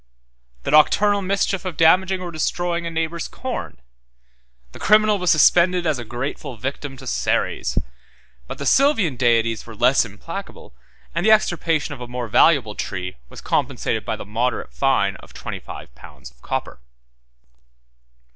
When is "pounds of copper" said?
15.93-16.79